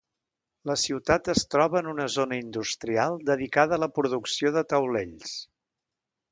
[0.69, 5.39] La ciutat es troba en una zona industrial dedicada a la producció de taulells.